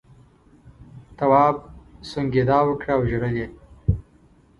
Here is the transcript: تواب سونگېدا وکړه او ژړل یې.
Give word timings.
تواب 1.17 1.55
سونگېدا 2.09 2.57
وکړه 2.65 2.91
او 2.95 3.01
ژړل 3.11 3.35
یې. 3.41 3.47